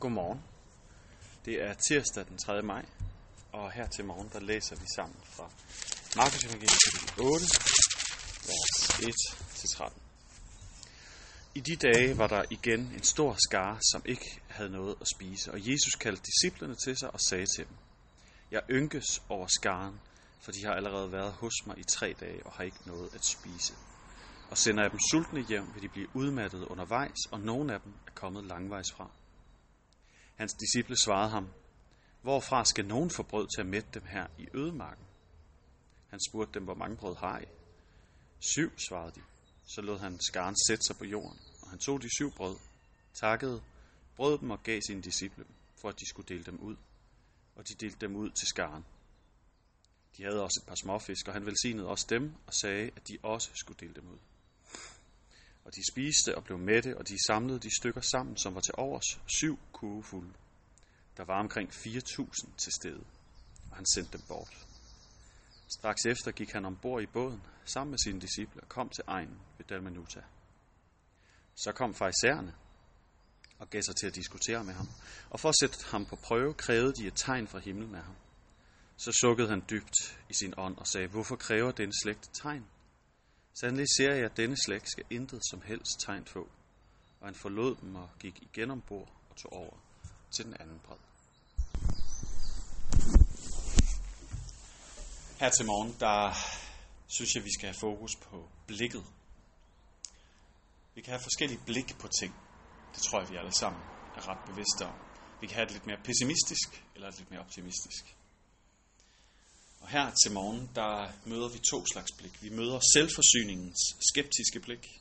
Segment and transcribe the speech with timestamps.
[0.00, 0.40] Godmorgen.
[1.44, 2.62] Det er tirsdag den 3.
[2.62, 2.84] maj,
[3.52, 5.50] og her til morgen der læser vi sammen fra
[6.16, 7.44] Markus evangeliet kapitel 8,
[8.48, 9.92] vers 1-13.
[11.54, 15.52] I de dage var der igen en stor skare, som ikke havde noget at spise,
[15.52, 17.76] og Jesus kaldte disciplene til sig og sagde til dem,
[18.50, 20.00] Jeg ynkes over skaren,
[20.40, 23.24] for de har allerede været hos mig i tre dage og har ikke noget at
[23.24, 23.74] spise.
[24.50, 27.92] Og sender jeg dem sultne hjem, vil de blive udmattet undervejs, og nogle af dem
[28.06, 29.10] er kommet langvejs fra.
[30.38, 31.48] Hans disciple svarede ham,
[32.22, 35.04] Hvorfra skal nogen få brød til at mætte dem her i ødemarken?
[36.08, 37.44] Han spurgte dem, hvor mange brød har I?
[38.40, 39.20] Syv, svarede de.
[39.66, 42.56] Så lod han skaren sætte sig på jorden, og han tog de syv brød,
[43.20, 43.62] takkede,
[44.16, 45.44] brød dem og gav sine disciple,
[45.80, 46.76] for at de skulle dele dem ud.
[47.56, 48.84] Og de delte dem ud til skaren.
[50.16, 53.18] De havde også et par småfisk, og han velsignede også dem og sagde, at de
[53.22, 54.18] også skulle dele dem ud.
[55.68, 58.74] Og de spiste og blev mætte, og de samlede de stykker sammen, som var til
[58.76, 60.32] overs syv kugefulde.
[61.16, 63.04] Der var omkring 4.000 til stede,
[63.70, 64.66] og han sendte dem bort.
[65.78, 69.40] Straks efter gik han ombord i båden sammen med sine disciple og kom til egen
[69.58, 70.20] ved Dalmanuta.
[71.54, 72.54] Så kom farisæerne
[73.58, 74.88] og gav sig til at diskutere med ham,
[75.30, 78.16] og for at sætte ham på prøve, krævede de et tegn fra himlen af ham.
[78.96, 82.66] Så sukkede han dybt i sin ånd og sagde, hvorfor kræver den slægt tegn?
[83.60, 86.48] Sandelig ser jeg, at denne slægt skal intet som helst tegn få.
[87.20, 89.76] Og han forlod dem og gik igen ombord og tog over
[90.36, 90.96] til den anden bred.
[95.40, 96.34] Her til morgen, der
[97.06, 99.04] synes jeg, vi skal have fokus på blikket.
[100.94, 102.34] Vi kan have forskellige blik på ting.
[102.94, 103.82] Det tror jeg, vi alle sammen
[104.16, 104.94] er ret bevidste om.
[105.40, 108.17] Vi kan have et lidt mere pessimistisk eller et lidt mere optimistisk.
[109.80, 112.42] Og her til morgen, der møder vi to slags blik.
[112.42, 113.78] Vi møder selvforsyningens
[114.10, 115.00] skeptiske blik,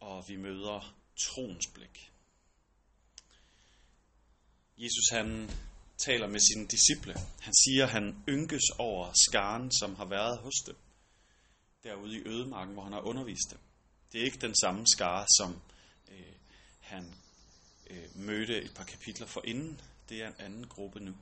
[0.00, 0.94] og vi møder
[1.24, 2.12] troens blik.
[4.78, 5.50] Jesus han
[5.98, 7.14] taler med sine disciple.
[7.40, 10.76] Han siger, at han ynkes over skaren, som har været hos dem,
[11.82, 13.58] derude i ødemarken, hvor han har undervist dem.
[14.12, 15.60] Det er ikke den samme skare, som
[16.10, 16.34] øh,
[16.80, 17.14] han
[17.90, 19.80] øh, mødte et par kapitler forinden.
[20.08, 21.14] Det er en anden gruppe nu.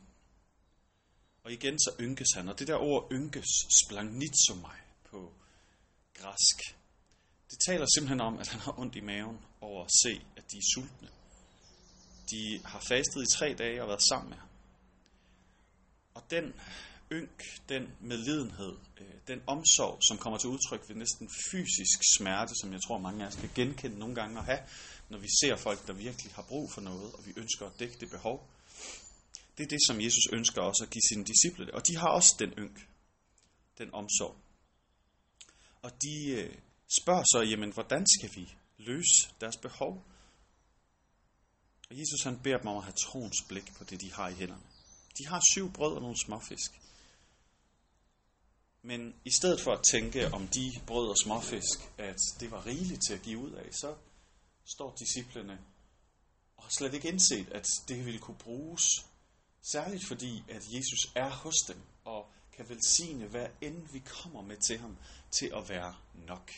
[1.47, 3.47] Og igen så ynkes han, og det der ord ynkes,
[3.85, 4.79] splangnitsomai
[5.11, 5.33] på
[6.15, 6.77] græsk,
[7.51, 10.57] det taler simpelthen om, at han har ondt i maven over at se, at de
[10.57, 11.09] er sultne.
[12.31, 14.49] De har fastet i tre dage og været sammen med ham.
[16.15, 16.55] Og den
[17.13, 22.73] ynk, den medlidenhed, øh, den omsorg, som kommer til udtryk ved næsten fysisk smerte, som
[22.73, 24.61] jeg tror mange af os kan genkende nogle gange at have,
[25.09, 27.97] når vi ser folk, der virkelig har brug for noget, og vi ønsker at dække
[28.01, 28.49] det behov,
[29.59, 31.75] det er det, som Jesus ønsker også at give sine disciple.
[31.75, 32.89] Og de har også den ynk,
[33.79, 34.37] den omsorg.
[35.83, 36.59] Og de øh,
[37.01, 40.05] spørger så, jamen, hvordan skal vi løse deres behov?
[41.91, 44.35] Og Jesus han beder dem om at have troens blik på det, de har i
[44.35, 44.63] hænderne.
[45.19, 46.71] De har syv brød og nogle småfisk.
[48.83, 53.01] Men i stedet for at tænke om de brød og småfisk, at det var rigeligt
[53.09, 53.95] til at give ud af, så
[54.65, 55.59] står disciplene
[56.57, 58.83] og har slet ikke indset, at det ville kunne bruges
[59.73, 64.57] Særligt fordi, at Jesus er hos dem og kan velsigne, hvad end vi kommer med
[64.57, 64.97] til ham,
[65.31, 66.51] til at være nok.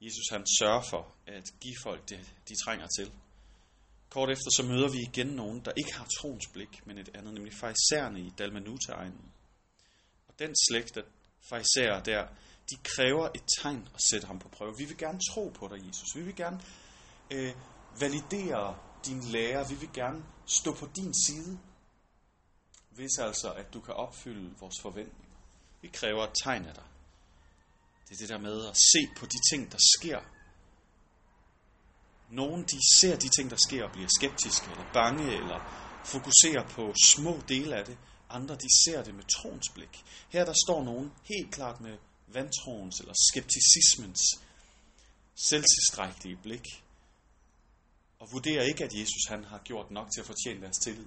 [0.00, 3.12] Jesus han sørger for at give folk det, de trænger til.
[4.10, 7.34] Kort efter så møder vi igen nogen, der ikke har troens blik, men et andet,
[7.34, 9.32] nemlig farisæerne i Dalmanuta-egnen.
[10.28, 11.02] Og den slægt af
[11.40, 12.28] farisæer der,
[12.70, 14.78] de kræver et tegn at sætte ham på prøve.
[14.78, 16.16] Vi vil gerne tro på dig, Jesus.
[16.16, 16.60] Vi vil gerne
[17.30, 17.54] øh,
[18.00, 19.68] validere din lærer.
[19.68, 21.58] Vi vil gerne stå på din side,
[22.90, 25.38] hvis altså, at du kan opfylde vores forventninger.
[25.80, 26.84] Vi kræver et tegn af dig.
[28.08, 30.20] Det er det der med at se på de ting, der sker.
[32.30, 35.58] Nogle de ser de ting, der sker og bliver skeptiske eller bange eller
[36.04, 37.98] fokuserer på små dele af det.
[38.30, 40.04] Andre de ser det med troens blik.
[40.28, 44.20] Her der står nogen helt klart med vantroens eller skepticismens
[45.34, 46.83] selvtilstrækkelige blik
[48.24, 51.06] og vurderer ikke, at Jesus han har gjort nok til at fortjene deres tillid.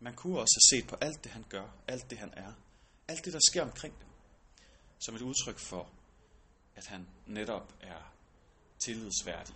[0.00, 2.52] Man kunne også have set på alt det, han gør, alt det, han er,
[3.08, 4.08] alt det, der sker omkring dem,
[4.98, 5.90] som et udtryk for,
[6.74, 8.14] at han netop er
[8.78, 9.54] tillidsværdig.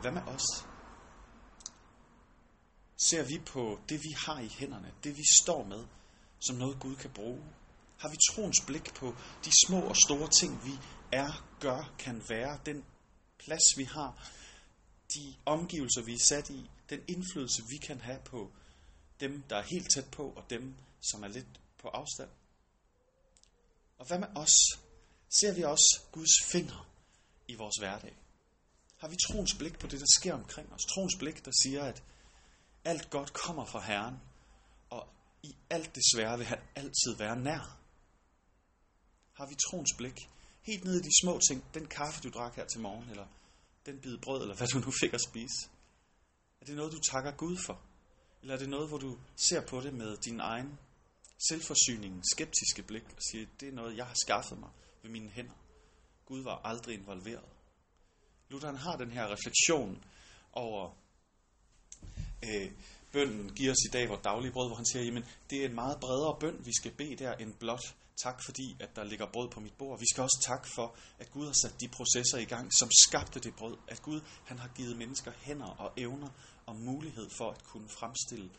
[0.00, 0.66] Hvad med os?
[2.96, 5.86] Ser vi på det, vi har i hænderne, det vi står med,
[6.46, 7.44] som noget Gud kan bruge?
[7.98, 9.14] Har vi troens blik på
[9.44, 10.72] de små og store ting, vi
[11.14, 12.84] er, gør, kan være, den
[13.38, 14.30] plads vi har,
[15.14, 18.52] de omgivelser vi er sat i, den indflydelse vi kan have på
[19.20, 22.30] dem, der er helt tæt på, og dem, som er lidt på afstand.
[23.98, 24.54] Og hvad med os?
[25.40, 26.88] Ser vi også Guds finger
[27.48, 28.16] i vores hverdag?
[28.96, 30.84] Har vi troens blik på det, der sker omkring os?
[30.84, 32.02] Troens blik, der siger, at
[32.84, 34.20] alt godt kommer fra Herren,
[34.90, 35.08] og
[35.42, 37.78] i alt det svære vil han altid være nær.
[39.32, 40.30] Har vi troens blik
[40.64, 43.26] helt ned i de små ting, den kaffe, du drak her til morgen, eller
[43.86, 45.68] den bid brød, eller hvad du nu fik at spise?
[46.60, 47.80] Er det noget, du takker Gud for?
[48.42, 50.78] Eller er det noget, hvor du ser på det med din egen
[51.48, 54.70] selvforsyning, skeptiske blik, og siger, det er noget, jeg har skaffet mig
[55.02, 55.54] ved mine hænder.
[56.26, 57.48] Gud var aldrig involveret.
[58.48, 60.04] Luther har den her refleksion
[60.52, 60.96] over
[62.44, 62.72] øh,
[63.12, 65.74] bønden giver os i dag vores daglige brød, hvor han siger, jamen det er en
[65.74, 69.48] meget bredere bøn, vi skal bede der, end blot tak fordi, at der ligger brød
[69.48, 69.98] på mit bord.
[69.98, 73.40] Vi skal også tak for, at Gud har sat de processer i gang, som skabte
[73.40, 73.76] det brød.
[73.88, 76.28] At Gud han har givet mennesker hænder og evner
[76.66, 78.50] og mulighed for at kunne fremstille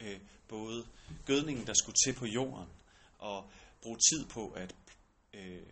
[0.00, 0.86] øh, både
[1.26, 2.68] gødningen, der skulle til på jorden,
[3.18, 3.50] og
[3.82, 4.74] bruge tid på at
[5.34, 5.66] øh,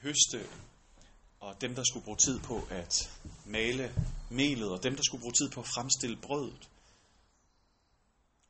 [0.00, 0.46] høste,
[1.40, 3.94] og dem, der skulle bruge tid på at male
[4.30, 6.68] melet, og dem, der skulle bruge tid på at fremstille brødet.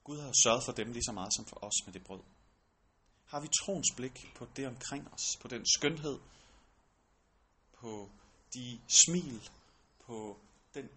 [0.05, 2.21] Gud har sørget for dem lige så meget som for os med det brød.
[3.29, 6.19] Har vi troens blik på det omkring os, på den skønhed,
[7.73, 8.11] på
[8.55, 9.51] de smil,
[10.07, 10.39] på
[10.75, 10.89] den